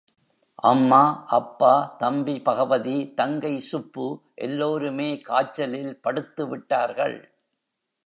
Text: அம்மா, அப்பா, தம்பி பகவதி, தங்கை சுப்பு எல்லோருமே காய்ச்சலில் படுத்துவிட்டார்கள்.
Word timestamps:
அம்மா, 0.63 1.25
அப்பா, 1.27 1.95
தம்பி 1.99 2.39
பகவதி, 2.39 3.13
தங்கை 3.13 3.59
சுப்பு 3.59 4.19
எல்லோருமே 4.35 5.19
காய்ச்சலில் 5.19 5.99
படுத்துவிட்டார்கள். 6.03 7.17